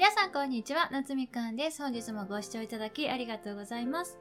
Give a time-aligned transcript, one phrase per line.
[0.00, 1.82] 皆さんこんにちは、夏みかんです。
[1.82, 4.18] 本日もご視聴いただきありがとうございます。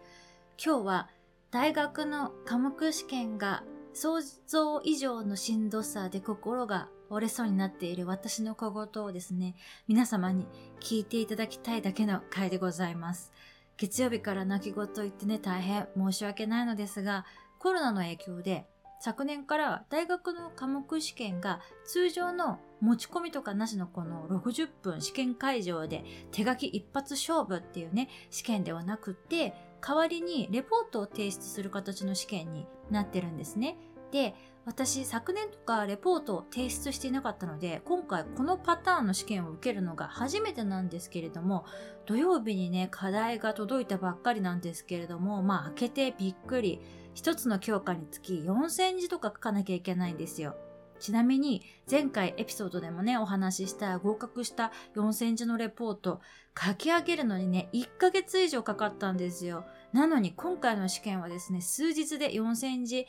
[0.61, 1.09] 今日は
[1.51, 3.63] 大学の科目試験が
[3.93, 9.55] 想像以上のしんどさで心が折れそうになっている私の小言をですね、
[9.87, 10.49] 皆様に
[10.81, 13.31] 聞いていただきたいだけの回でございます。
[13.77, 17.25] 月曜日から泣き言言ってね、大変申し訳ないのですが、
[17.57, 18.67] コロナの影響で
[18.99, 33.77] 昨年から大学の科目試験が通常の持ち込みとかなしのこの60分試験会場で手書き一発勝負っていうね、試験ではなくって、代わりにレポートを提出する形の試験になってるんですね。
[34.11, 34.35] で、
[34.65, 41.65] 私昨年とかレポートを提出していなかったので、今回このパターンの試験を受けるのが初めてなんですけれども、
[42.05, 46.81] 土曜日にね、課題が届いたばっかりなんですけれども、まあ開けてびっくり。
[47.13, 50.55] 一つの教科につき4000字とか書かなきゃいけないんですよ。
[50.99, 56.19] ちなみに前回エピソードでもねお話しした合格した4000字のレポート
[56.61, 59.65] 書き上げるのにね1ヶ月以上かかったんですよ。
[59.93, 63.07] なのに今回の試験はですね数日で4000字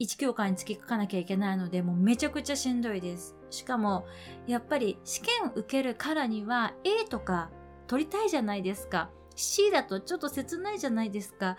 [0.00, 3.36] 1教科につき書かなきゃいけないのでもうめちゃくちゃしんどいです。
[3.50, 4.06] しかも
[4.46, 7.50] やっぱり試験受けるからには A とか
[7.86, 9.10] 取りたいじゃないですか。
[9.34, 11.56] C だとちょっと切ないじゃないですか。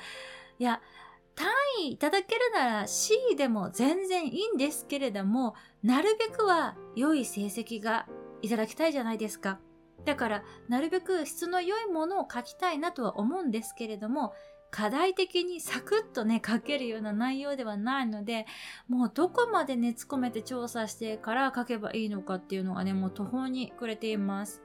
[0.60, 0.82] いや
[1.36, 1.48] 単
[1.84, 8.08] 位いただけるなら C でも全然いいんですけれども、なるべくは良い成績が
[8.42, 9.60] いただきたいじゃないですか。
[10.06, 14.34] だから、なるべく質の良いものを書きたいなとは思うんですけれども、
[14.72, 18.46] 課題的にサクッとね、書けるような内容ではないので、
[18.88, 24.64] もうどこまで熱込めて調査してから書けばいいのかっていうのがね、もう途方に暮れています。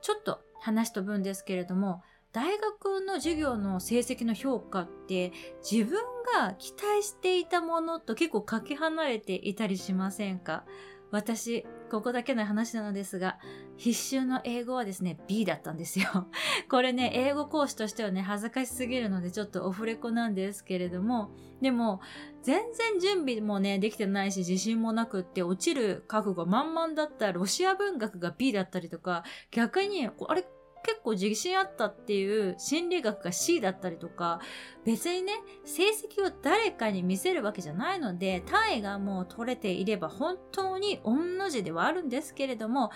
[0.00, 6.00] ちょっと話飛ぶんですけれども、大学の授業の成績の評価って自分
[6.40, 10.64] が期待していたものと結構かけ離れていたりしませんか？
[11.10, 13.38] 私、ここだけの話なのですが、
[13.76, 16.06] 必修の英語はですね、B だったんですよ。
[16.70, 21.30] これね、英語講師としてはね、恥ずかしすぎるのでちょっとオフレコなんですけれども、
[21.60, 22.00] でも、
[22.42, 30.46] 全然準備もね、できてないし、自信もなくって、落ちる覚悟満々だったロシア文学が B だったりとか、逆に、あれ？
[30.84, 34.40] 結構自信あったっていう心理学が C だったりとか、
[34.84, 35.32] 別にね、
[35.64, 42.90] 成績を誰かに見せるわけじゃないので、単位がもう取れていれば本当に御の字ではあるんですけれども、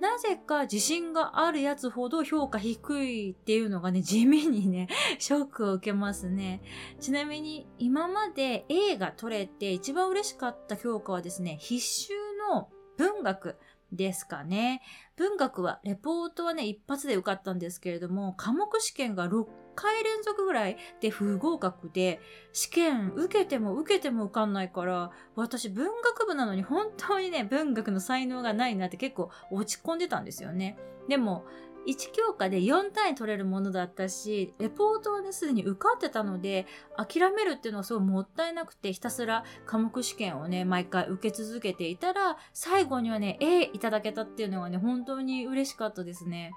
[0.00, 6.62] なぜか自信があるやつほど評価低いっていうのがね、地味にね、ショックを受けますね。
[7.00, 12.12] ちなみに、今まで A が取れて一番嬉しかった教科はですね、必修
[12.52, 13.56] の文学。
[13.96, 14.82] ですかね。
[15.16, 22.20] 文学は、レポートはね、一発で受かったんですけれども、科目試験が6回連続ぐらいで不合格で、
[22.52, 30.78] 試験受けても受けても受かんないから、私文学部なのに本当にね、文学の才能がないなって結構落ち込んでたんですよね。
[31.08, 31.44] でも、
[31.86, 46.52] 1教科で4単位取れるものだったし、レポートはね、すでに受かってたので、諦めるっていうのはすごいもったいなくて、ひたすら科目試験をね、毎回受け続けていたら、最後にはね、A いただけたっていうのがね、本当に嬉しかったですね。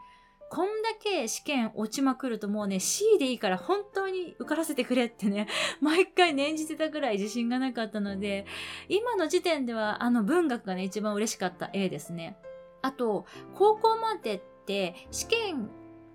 [0.50, 5.48] こんだけ試験落ちまくるともうね、C でいいから本当に受からせてくれってね、
[5.82, 8.46] 毎回念じてたぐらい自信がなかったので、
[8.88, 12.38] 今の時点ではあの文学がね、一番嬉しかった A ですね。
[12.82, 15.70] あと、高校までって試験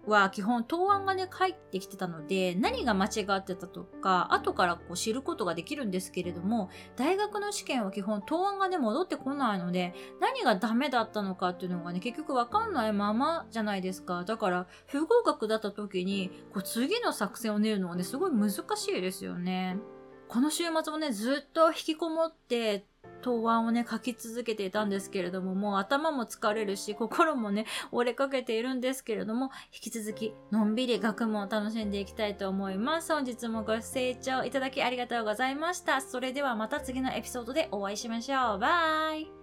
[0.06, 14.24] は基本答案がね返ってきてたので何が間違ってたとか後からこう知ることができるんですけれども大学の試験は基本答案がね戻ってこないので何がダメだったのかっていうのがね結局わかんないままじゃないですか。
[14.24, 19.78] だから不合格だった時にこう次の作戦を練るのはねすごい難しいですよね。
[20.28, 22.86] この週末もねずっと引きこもって
[23.22, 33.12] 答案をね、書き続けていたんですけれども、もう頭も疲れるし、心もね、折れかけているんですけれども、引き続き、のんびり学問を楽しんでいきたいと思います。
[33.12, 36.00] 本日もご清聴いただきありがとうございました。
[36.00, 38.58] それではまた次のエピソードでお会いしましょう。
[38.58, 39.41] バイ